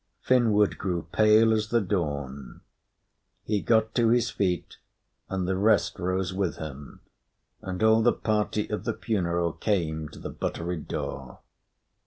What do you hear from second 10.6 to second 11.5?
door.